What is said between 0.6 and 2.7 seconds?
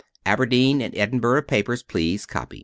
and Edinburgh papers please copy!'"